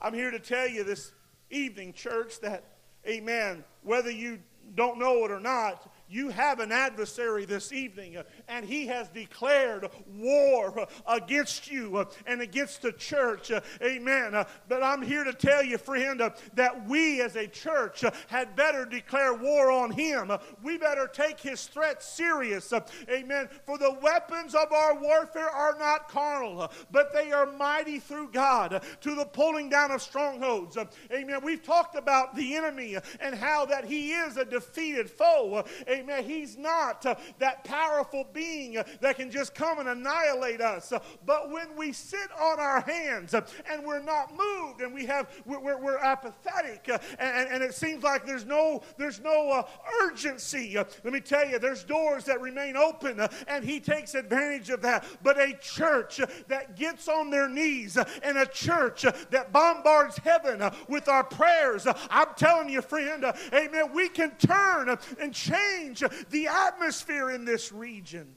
[0.00, 1.12] I'm here to tell you this
[1.50, 2.64] evening, church, that,
[3.06, 4.40] amen, whether you
[4.74, 9.08] don't know it or not, you have an adversary this evening, uh, and he has
[9.08, 13.50] declared war uh, against you uh, and against the church.
[13.50, 14.34] Uh, amen.
[14.34, 18.54] Uh, but I'm here to tell you, friend, uh, that we as a church had
[18.54, 20.30] better declare war on him.
[20.62, 22.72] We better take his threat serious.
[23.08, 23.48] Amen.
[23.64, 28.84] For the weapons of our warfare are not carnal, but they are mighty through God
[29.00, 30.76] to the pulling down of strongholds.
[31.12, 31.40] Amen.
[31.42, 35.64] We've talked about the enemy and how that he is a defeated foe.
[35.88, 35.93] Amen.
[36.02, 40.92] He's not uh, that powerful being uh, that can just come and annihilate us.
[40.92, 45.06] Uh, but when we sit on our hands uh, and we're not moved and we
[45.06, 49.50] have we're, we're, we're apathetic uh, and, and, it seems like there's no there's no
[49.50, 49.62] uh,
[50.02, 50.76] urgency.
[50.76, 55.04] let me tell you, there's doors that remain open and he takes advantage of that.
[55.22, 61.08] But a church that gets on their knees and a church that bombards heaven with
[61.08, 65.83] our prayers, I'm telling you, friend, amen, we can turn and change
[66.30, 68.34] the atmosphere in this region.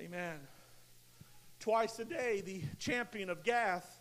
[0.00, 0.38] Amen.
[1.60, 4.00] Twice a day, the champion of Gath,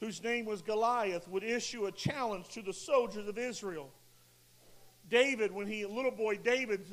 [0.00, 3.90] whose name was Goliath, would issue a challenge to the soldiers of Israel.
[5.08, 6.84] David, when he, little boy David,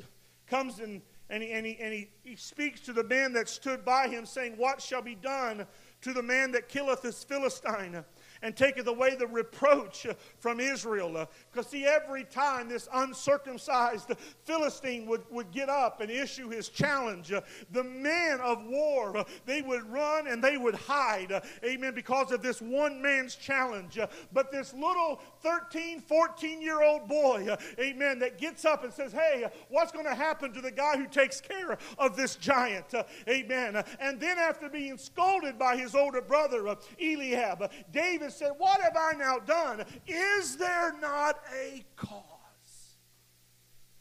[0.46, 3.84] comes in and, he, and, he, and he, he speaks to the men that stood
[3.84, 5.66] by him, saying, What shall be done
[6.00, 8.02] to the man that killeth this Philistine?
[8.42, 10.06] And taketh away the reproach
[10.38, 11.28] from Israel.
[11.50, 14.12] Because, see, every time this uncircumcised
[14.44, 17.32] Philistine would, would get up and issue his challenge,
[17.70, 21.42] the men of war, they would run and they would hide.
[21.64, 21.94] Amen.
[21.94, 23.98] Because of this one man's challenge.
[24.32, 29.46] But this little 13, 14 year old boy, amen, that gets up and says, Hey,
[29.68, 32.94] what's going to happen to the guy who takes care of this giant?
[33.28, 33.82] Amen.
[34.00, 38.94] And then, after being scolded by his older brother, Eliab, David and said, What have
[38.94, 39.84] I now done?
[40.06, 42.96] Is there not a cause?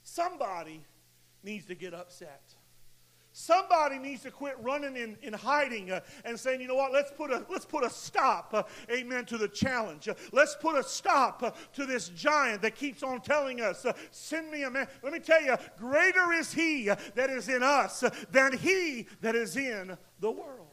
[0.03, 0.83] Somebody
[1.43, 2.41] needs to get upset.
[3.31, 7.11] Somebody needs to quit running in, in hiding uh, and saying, you know what, let's
[7.11, 10.09] put a, let's put a stop, uh, amen, to the challenge.
[10.09, 13.93] Uh, let's put a stop uh, to this giant that keeps on telling us, uh,
[14.09, 14.87] send me a man.
[15.03, 19.55] Let me tell you, greater is he that is in us than he that is
[19.55, 20.66] in the world.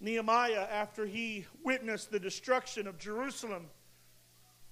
[0.00, 3.66] Nehemiah, after he witnessed the destruction of Jerusalem,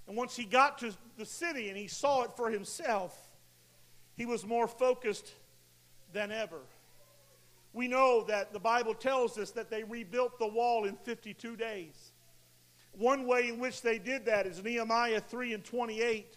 [0.06, 3.18] and once he got to the city and he saw it for himself,
[4.16, 5.32] he was more focused
[6.12, 6.60] than ever.
[7.72, 12.12] We know that the Bible tells us that they rebuilt the wall in 52 days.
[12.92, 16.36] One way in which they did that is Nehemiah 3 and 28.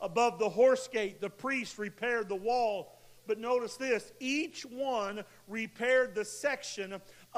[0.00, 2.92] above the horse gate, the priest repaired the wall.
[3.26, 6.92] But notice this each one repaired the section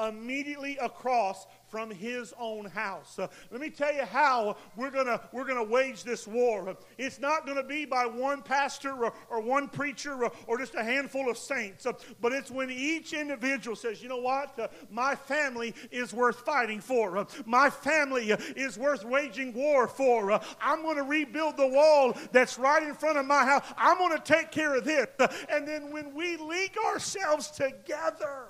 [0.07, 3.19] immediately across from his own house.
[3.19, 6.75] Uh, let me tell you how we're going to we're going to wage this war.
[6.97, 10.75] It's not going to be by one pastor or, or one preacher or, or, just
[10.75, 14.57] a handful of saints, uh, but it's when each individual says, "You know what?
[14.59, 17.17] Uh, my family is worth fighting for.
[17.17, 20.31] Uh, my family uh, is worth waging war for.
[20.31, 23.65] Uh, I'm going to rebuild the wall that's right in front of my house.
[23.77, 25.07] I'm going to take care of this."
[25.49, 28.47] and then when we link ourselves together,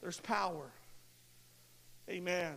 [0.00, 0.70] there's power.
[2.08, 2.54] Amen.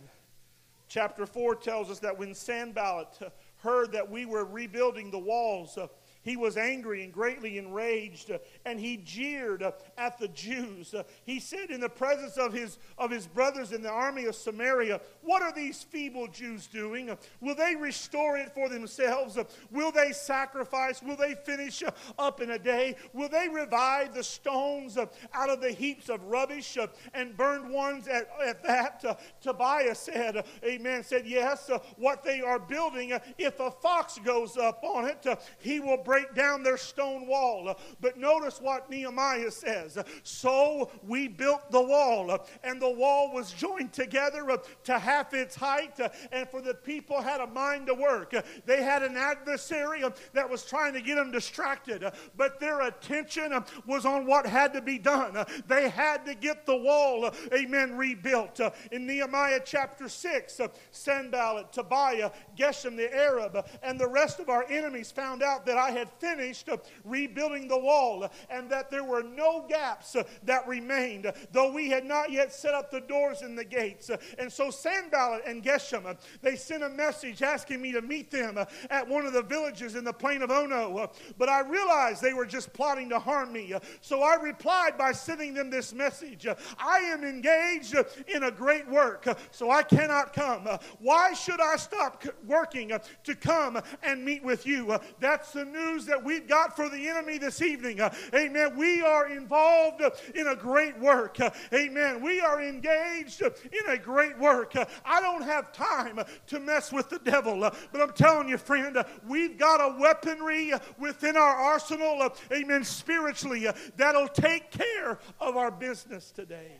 [0.88, 3.18] Chapter 4 tells us that when Sanballat
[3.58, 5.86] heard that we were rebuilding the walls, uh,
[6.24, 10.94] he was angry and greatly enraged, uh, and he jeered uh, at the Jews.
[10.94, 14.34] Uh, he said in the presence of his, of his brothers in the army of
[14.34, 17.10] Samaria, What are these feeble Jews doing?
[17.10, 19.36] Uh, will they restore it for themselves?
[19.36, 21.02] Uh, will they sacrifice?
[21.02, 22.96] Will they finish uh, up in a day?
[23.12, 26.78] Will they revive the stones out of the heaps of rubbish
[27.12, 29.04] and burned ones at, at that?
[29.42, 35.04] Tobiah said, Amen, said, Yes, what they are building, if a fox goes up on
[35.04, 35.26] it,
[35.58, 37.76] he will break break down their stone wall.
[38.00, 39.98] But notice what Nehemiah says.
[40.22, 44.46] So we built the wall, and the wall was joined together
[44.84, 45.98] to half its height,
[46.30, 48.32] and for the people had a mind to work.
[48.64, 53.52] They had an adversary that was trying to get them distracted, but their attention
[53.84, 55.44] was on what had to be done.
[55.66, 58.60] They had to get the wall, amen, rebuilt.
[58.92, 60.60] In Nehemiah chapter 6,
[60.92, 65.90] Sanballat, Tobiah, Geshem the Arab, and the rest of our enemies found out that I
[65.90, 66.68] had had finished
[67.04, 72.30] rebuilding the wall and that there were no gaps that remained, though we had not
[72.30, 74.10] yet set up the doors and the gates.
[74.38, 78.58] And so Sanballat and Geshem, they sent a message asking me to meet them
[78.90, 81.10] at one of the villages in the plain of Ono.
[81.38, 83.74] But I realized they were just plotting to harm me.
[84.00, 86.46] So I replied by sending them this message
[86.78, 87.96] I am engaged
[88.28, 90.68] in a great work, so I cannot come.
[90.98, 92.92] Why should I stop working
[93.24, 94.98] to come and meet with you?
[95.20, 98.00] That's the news news that we've got for the enemy this evening.
[98.00, 98.76] Uh, amen.
[98.76, 100.02] We are involved
[100.34, 101.38] in a great work.
[101.40, 102.22] Uh, amen.
[102.22, 104.74] We are engaged in a great work.
[104.76, 108.96] Uh, I don't have time to mess with the devil, but I'm telling you, friend,
[109.26, 116.30] we've got a weaponry within our arsenal, amen, spiritually, that'll take care of our business
[116.30, 116.72] today.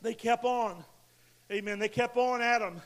[0.00, 0.84] They kept on.
[1.50, 1.78] Amen.
[1.78, 2.80] They kept on at him.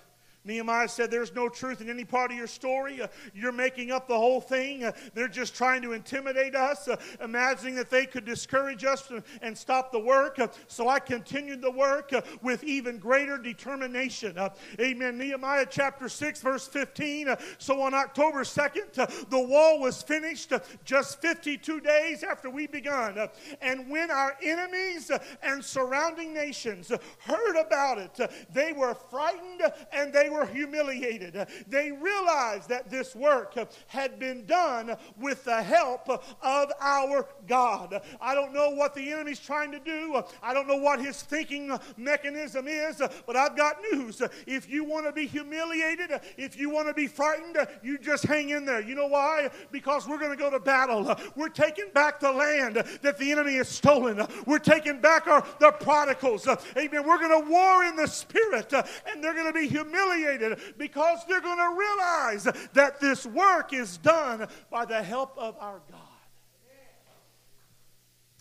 [0.44, 3.00] Nehemiah said, There's no truth in any part of your story.
[3.00, 4.84] Uh, you're making up the whole thing.
[4.84, 9.56] Uh, they're just trying to intimidate us, uh, imagining that they could discourage us and
[9.56, 10.38] stop the work.
[10.38, 14.36] Uh, so I continued the work uh, with even greater determination.
[14.36, 14.48] Uh,
[14.80, 15.16] amen.
[15.16, 17.36] Nehemiah chapter 6, verse 15.
[17.58, 20.52] so on October 2nd, the wall was finished
[20.84, 23.28] just 52 days after we begun.
[23.60, 25.10] and when our enemies
[25.42, 28.18] and surrounding nations heard about it,
[28.52, 31.46] they were frightened and they were humiliated.
[31.68, 33.54] They realized that this work
[33.86, 38.02] had been done with the help of our God.
[38.20, 40.22] I don't know what the enemy's trying to do.
[40.42, 44.22] I don't know what his thinking mechanism is, but I've got news.
[44.46, 48.50] If you want to be humiliated, if you want to be frightened, you just hang
[48.50, 48.80] in there.
[48.80, 49.50] You know why?
[49.70, 51.14] Because we're going to go to battle.
[51.36, 54.26] We're taking back the land that the enemy has stolen.
[54.46, 56.46] We're taking back our the prodigals.
[56.46, 57.06] Amen.
[57.06, 61.20] We're going to war in the spirit, and they're going to be humiliated humiliated because
[61.28, 66.00] they're going to realize that this work is done by the help of our God.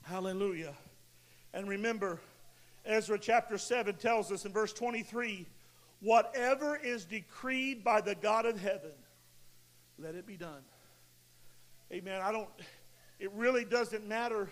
[0.04, 0.74] Hallelujah.
[1.54, 2.20] And remember,
[2.86, 5.46] Ezra chapter 7 tells us in verse 23
[6.02, 8.92] whatever is decreed by the God of heaven,
[10.00, 10.64] let it be done.
[11.92, 12.22] Amen.
[12.24, 12.50] I don't,
[13.20, 14.50] it really doesn't matter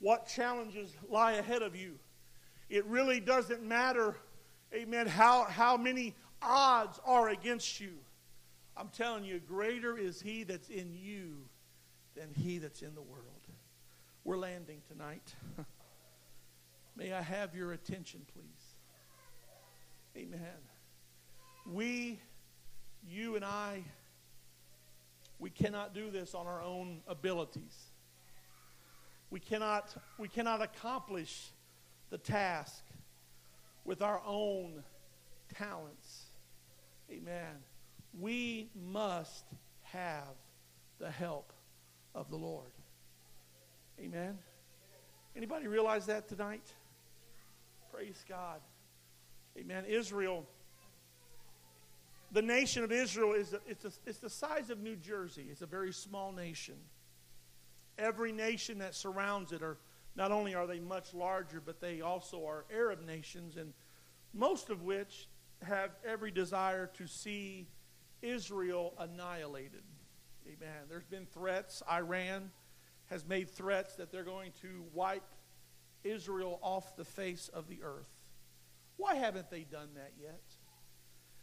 [0.00, 1.96] what challenges lie ahead of you.
[2.68, 4.16] It really doesn't matter,
[4.74, 7.92] amen, how, how many odds are against you.
[8.76, 11.36] I'm telling you, greater is he that's in you
[12.14, 13.24] than he that's in the world.
[14.24, 15.34] We're landing tonight.
[16.96, 18.74] May I have your attention, please?
[20.16, 20.40] Amen.
[21.66, 22.18] We,
[23.08, 23.84] you and I,
[25.38, 27.76] we cannot do this on our own abilities.
[29.30, 31.50] We cannot, we cannot accomplish
[32.10, 32.84] the task
[33.84, 34.82] with our own
[35.54, 35.99] talents.
[37.10, 37.56] Amen.
[38.18, 39.44] We must
[39.82, 40.36] have
[40.98, 41.52] the help
[42.14, 42.70] of the Lord.
[43.98, 44.38] Amen.
[45.36, 46.72] Anybody realize that tonight?
[47.92, 48.60] Praise God.
[49.56, 49.84] Amen.
[49.86, 50.46] Israel
[52.32, 55.46] the nation of Israel is it's, a, it's the size of New Jersey.
[55.50, 56.76] It's a very small nation.
[57.98, 59.78] Every nation that surrounds it are
[60.16, 63.72] not only are they much larger, but they also are Arab nations, and
[64.32, 65.28] most of which
[65.62, 67.68] have every desire to see
[68.22, 69.82] Israel annihilated.
[70.46, 70.86] Amen.
[70.88, 71.82] There's been threats.
[71.90, 72.50] Iran
[73.06, 75.34] has made threats that they're going to wipe
[76.04, 78.08] Israel off the face of the earth.
[78.96, 80.42] Why haven't they done that yet?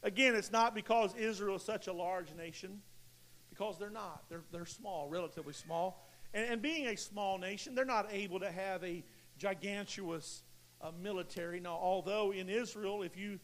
[0.04, 2.82] Again, it's not because Israel is such a large nation,
[3.50, 4.24] because they're not.
[4.30, 6.08] They're, they're small, relatively small.
[6.34, 9.04] And, and being a small nation, they're not able to have a
[9.38, 10.44] gigantuous
[10.82, 11.60] uh, military.
[11.60, 13.40] Now, although in Israel, if you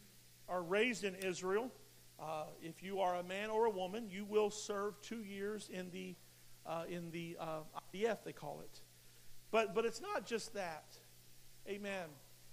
[0.48, 1.70] are raised in Israel,
[2.20, 5.90] uh, if you are a man or a woman, you will serve two years in
[5.90, 6.14] the
[6.66, 7.58] uh, in the uh,
[7.92, 8.80] IDF, they call it.
[9.50, 10.84] But but it's not just that.
[11.68, 12.06] Amen.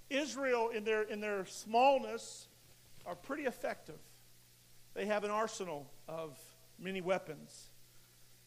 [0.10, 2.48] Israel, in their in their smallness,
[3.06, 4.00] are pretty effective.
[4.94, 6.38] They have an arsenal of
[6.78, 7.70] many weapons.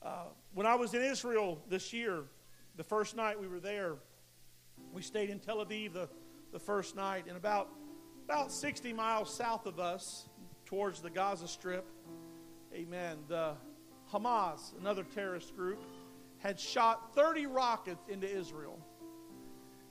[0.02, 2.24] Uh, when I was in Israel this year,
[2.76, 3.94] the first night we were there,
[4.92, 6.08] we stayed in Tel Aviv the,
[6.52, 7.70] the first night, and about
[8.24, 10.28] about 60 miles south of us,
[10.64, 11.86] towards the Gaza Strip,
[12.72, 13.54] amen, the
[14.12, 15.82] Hamas, another terrorist group,
[16.38, 18.78] had shot 30 rockets into Israel.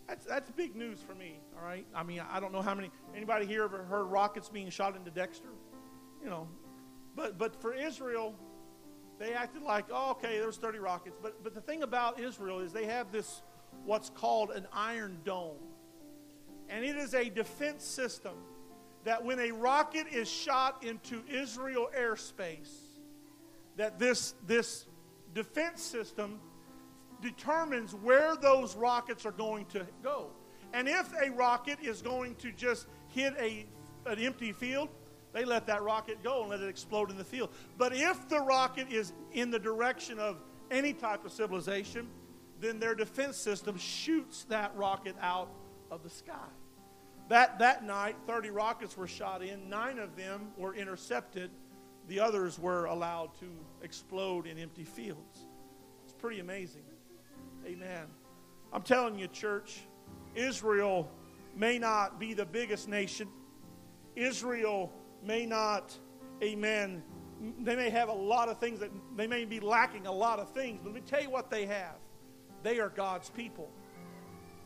[0.07, 1.85] That's, that's big news for me, all right?
[1.95, 5.11] I mean, I don't know how many, anybody here ever heard rockets being shot into
[5.11, 5.49] Dexter?
[6.23, 6.47] You know,
[7.15, 8.35] but, but for Israel,
[9.19, 11.17] they acted like, oh, okay, there was 30 rockets.
[11.21, 13.41] But, but the thing about Israel is they have this,
[13.85, 15.57] what's called an iron dome.
[16.73, 18.33] And it is a defense system
[19.03, 22.73] that when a rocket is shot into Israel airspace,
[23.77, 24.87] that this, this
[25.35, 26.39] defense system
[27.21, 30.31] determines where those rockets are going to go.
[30.73, 33.67] And if a rocket is going to just hit a,
[34.07, 34.89] an empty field,
[35.31, 37.51] they let that rocket go and let it explode in the field.
[37.77, 42.07] But if the rocket is in the direction of any type of civilization,
[42.59, 45.49] then their defense system shoots that rocket out
[45.91, 46.49] of the sky.
[47.33, 49.67] That, that night, 30 rockets were shot in.
[49.67, 51.49] Nine of them were intercepted.
[52.07, 53.47] The others were allowed to
[53.81, 55.47] explode in empty fields.
[56.03, 56.83] It's pretty amazing.
[57.65, 58.05] Amen.
[58.71, 59.79] I'm telling you, church,
[60.35, 61.09] Israel
[61.55, 63.27] may not be the biggest nation.
[64.15, 65.97] Israel may not,
[66.43, 67.01] amen,
[67.61, 70.51] they may have a lot of things that they may be lacking a lot of
[70.51, 71.95] things, but let me tell you what they have.
[72.61, 73.71] They are God's people.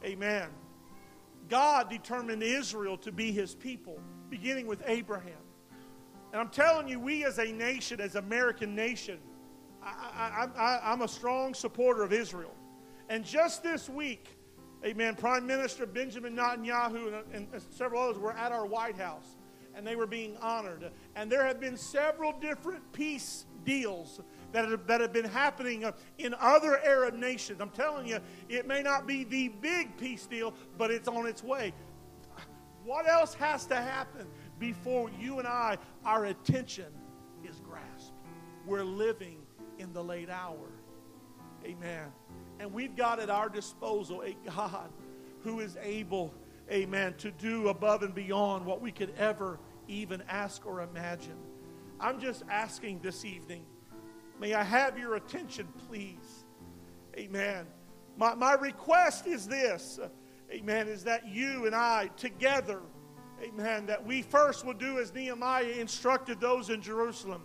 [0.03, 0.49] Amen.
[1.50, 5.34] God determined Israel to be his people, beginning with Abraham.
[6.32, 9.20] And I'm telling you, we as a nation, as American nation,
[9.82, 12.54] I, I, I, I'm a strong supporter of Israel.
[13.10, 14.38] And just this week,
[14.86, 19.38] amen, Prime Minister Benjamin Netanyahu and, and several others were at our White House,
[19.76, 20.91] and they were being honored.
[21.16, 24.20] And there have been several different peace deals
[24.58, 27.62] that have, that have been happening uh, in other Arab nations.
[27.62, 31.43] I'm telling you, it may not be the big peace deal, but it's on its
[31.43, 31.74] way.
[32.84, 34.26] What else has to happen
[34.58, 36.88] before you and I, our attention
[37.47, 38.14] is grasped?
[38.66, 39.38] We're living
[39.78, 40.70] in the late hour.
[41.64, 42.12] Amen.
[42.60, 44.89] And we've got at our disposal a God
[45.43, 46.34] who is able,
[46.72, 51.38] amen, to do above and beyond what we could ever even ask or imagine.
[51.99, 53.64] I'm just asking this evening
[54.40, 56.46] May I have your attention, please?
[57.18, 57.66] Amen.
[58.18, 60.00] My, my request is this,
[60.52, 62.82] amen, is that you and I together,
[63.42, 67.44] amen, that we first will do as Nehemiah instructed those in Jerusalem.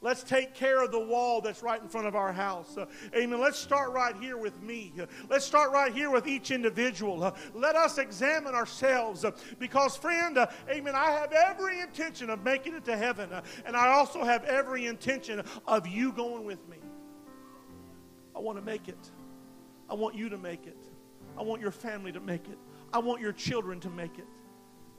[0.00, 2.76] Let's take care of the wall that's right in front of our house.
[2.76, 2.86] Uh,
[3.16, 3.40] amen.
[3.40, 4.92] Let's start right here with me.
[5.00, 7.24] Uh, let's start right here with each individual.
[7.24, 12.44] Uh, let us examine ourselves uh, because, friend, uh, amen, I have every intention of
[12.44, 16.66] making it to heaven, uh, and I also have every intention of you going with
[16.68, 16.76] me.
[18.36, 19.10] I want to make it.
[19.90, 20.78] I want you to make it.
[21.36, 22.58] I want your family to make it.
[22.92, 24.26] I want your children to make it.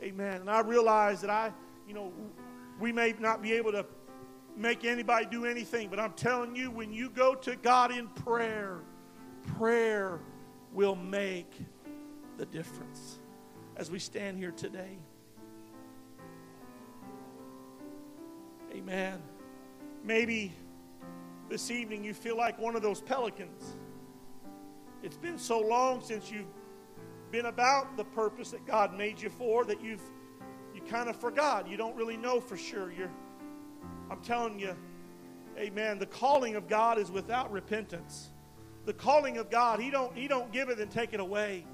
[0.02, 0.42] Amen.
[0.42, 1.54] And I realize that I,
[1.88, 2.12] you know,
[2.82, 3.86] we may not be able to
[4.56, 8.80] make anybody do anything, but I'm telling you, when you go to God in prayer,
[9.56, 10.20] prayer
[10.74, 11.52] will make
[12.38, 13.20] the difference
[13.76, 14.98] as we stand here today.
[18.74, 19.22] Amen.
[20.04, 20.54] Maybe
[21.50, 23.78] this evening you feel like one of those pelicans.
[25.02, 26.46] It's been so long since you've
[27.32, 30.02] been about the purpose that God made you for that you've
[30.74, 31.68] you kind of forgot.
[31.68, 32.92] You don't really know for sure.
[32.92, 33.12] You're
[34.10, 34.76] I'm telling you,
[35.58, 38.30] amen, the calling of God is without repentance.
[38.86, 41.66] The calling of God, He don't, he don't give it and take it away.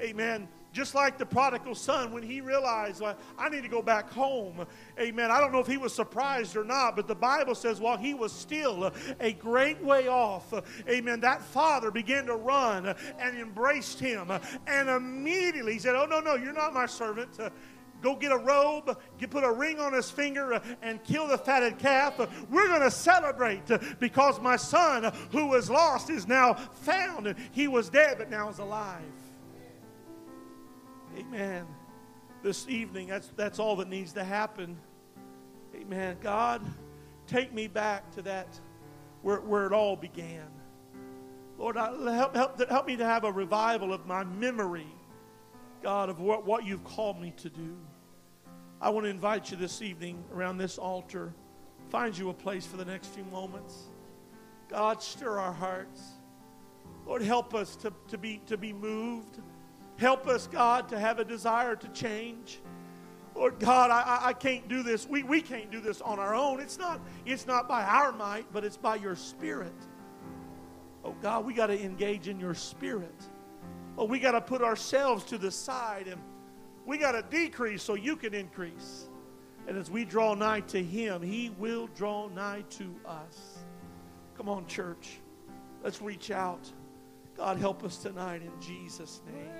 [0.00, 0.48] Amen.
[0.72, 4.66] Just like the prodigal son, when he realized, well, I need to go back home.
[4.98, 5.30] Amen.
[5.30, 8.12] I don't know if he was surprised or not, but the Bible says while he
[8.12, 10.52] was still a great way off,
[10.88, 14.32] amen, that father began to run and embraced him.
[14.66, 17.38] And immediately he said, Oh, no, no, you're not my servant
[18.04, 21.38] go get a robe, get, put a ring on his finger, uh, and kill the
[21.38, 22.18] fatted calf.
[22.50, 27.34] We're going to celebrate uh, because my son uh, who was lost is now found.
[27.50, 29.02] He was dead, but now is alive.
[31.16, 31.66] Amen.
[32.42, 34.76] This evening, that's, that's all that needs to happen.
[35.74, 36.18] Amen.
[36.20, 36.60] God,
[37.26, 38.60] take me back to that
[39.22, 40.46] where, where it all began.
[41.56, 44.88] Lord, help, help, help me to have a revival of my memory,
[45.82, 47.76] God, of what, what you've called me to do.
[48.84, 51.32] I want to invite you this evening around this altar.
[51.88, 53.84] Find you a place for the next few moments.
[54.68, 56.02] God, stir our hearts.
[57.06, 59.38] Lord, help us to, to, be, to be moved.
[59.96, 62.60] Help us, God, to have a desire to change.
[63.34, 65.08] Lord God, I, I can't do this.
[65.08, 66.60] We, we can't do this on our own.
[66.60, 69.72] It's not, it's not by our might, but it's by your spirit.
[71.02, 73.18] Oh God, we got to engage in your spirit.
[73.96, 76.20] Oh, we got to put ourselves to the side and
[76.86, 79.08] we got to decrease so you can increase.
[79.66, 83.58] And as we draw nigh to him, he will draw nigh to us.
[84.36, 85.18] Come on, church.
[85.82, 86.70] Let's reach out.
[87.36, 89.50] God, help us tonight in Jesus' name.